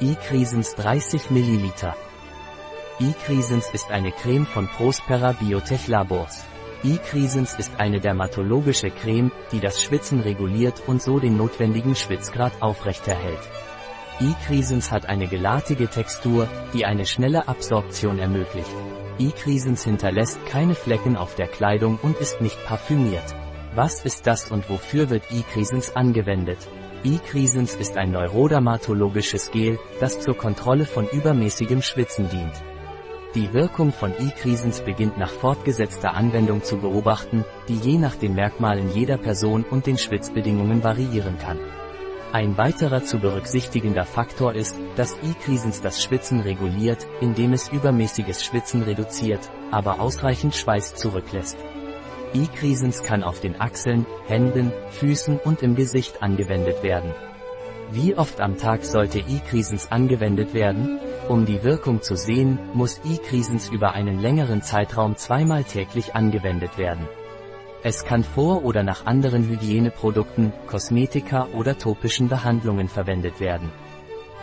[0.00, 1.70] E-Cresens 30 ml.
[2.98, 6.44] E-Cresens ist eine Creme von Prospera Biotech Labors.
[6.82, 13.38] E-Cresens ist eine dermatologische Creme, die das Schwitzen reguliert und so den notwendigen Schwitzgrad aufrechterhält.
[14.20, 18.74] E-Cresens hat eine gelartige Textur, die eine schnelle Absorption ermöglicht.
[19.20, 23.32] E-Cresens hinterlässt keine Flecken auf der Kleidung und ist nicht parfümiert.
[23.76, 26.58] Was ist das und wofür wird E-Cresens angewendet?
[27.04, 32.54] E-Cresens ist ein neurodermatologisches Gel, das zur Kontrolle von übermäßigem Schwitzen dient.
[33.34, 38.90] Die Wirkung von E-Cresens beginnt nach fortgesetzter Anwendung zu beobachten, die je nach den Merkmalen
[38.94, 41.58] jeder Person und den Schwitzbedingungen variieren kann.
[42.32, 48.82] Ein weiterer zu berücksichtigender Faktor ist, dass E-Cresens das Schwitzen reguliert, indem es übermäßiges Schwitzen
[48.82, 51.58] reduziert, aber ausreichend Schweiß zurücklässt.
[52.34, 57.12] E-Cresens kann auf den Achseln, Händen, Füßen und im Gesicht angewendet werden.
[57.92, 60.98] Wie oft am Tag sollte E-Cresens angewendet werden?
[61.28, 67.08] Um die Wirkung zu sehen, muss E-Cresens über einen längeren Zeitraum zweimal täglich angewendet werden.
[67.84, 73.70] Es kann vor oder nach anderen Hygieneprodukten, Kosmetika oder topischen Behandlungen verwendet werden.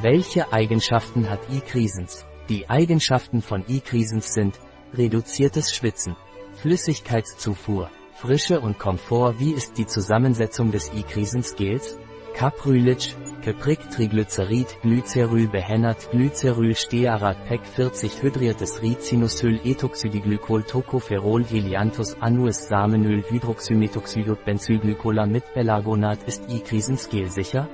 [0.00, 2.24] Welche Eigenschaften hat E-Cresens?
[2.48, 4.58] Die Eigenschaften von E-Cresens sind
[4.94, 6.16] reduziertes Schwitzen,
[6.56, 11.98] Flüssigkeitszufuhr, Frische und Komfort Wie ist die Zusammensetzung des E-Krisensgels?
[12.34, 22.68] Caprylic, Keprik Triglycerid, Glyceryl behennert, Glyceryl Stearat PEC 40 hydriertes Ricinusyl Ethoxydiglykol Tocopherol Helianthus Annuus
[22.68, 27.68] Samenöl Hydroxymethoxydot Benzylglycola mit Pelargonat Ist E-Krisensgel sicher?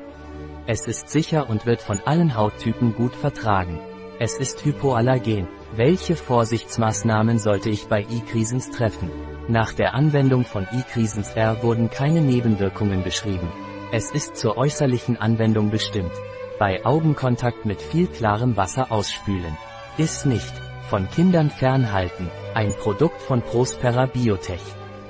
[0.66, 3.80] Es ist sicher und wird von allen Hauttypen gut vertragen.
[4.22, 5.48] Es ist hypoallergen.
[5.74, 9.10] Welche Vorsichtsmaßnahmen sollte ich bei E-Krisens treffen?
[9.48, 13.50] Nach der Anwendung von E-Krisens R wurden keine Nebenwirkungen beschrieben.
[13.92, 16.12] Es ist zur äußerlichen Anwendung bestimmt.
[16.58, 19.56] Bei Augenkontakt mit viel klarem Wasser ausspülen.
[19.96, 20.52] Ist nicht.
[20.90, 22.28] Von Kindern fernhalten.
[22.52, 24.60] Ein Produkt von Prospera Biotech.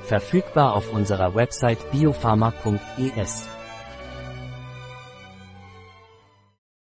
[0.04, 3.48] Verfügbar auf unserer Website biopharma.es.